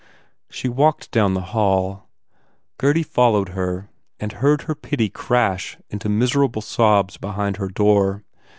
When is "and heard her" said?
4.19-4.73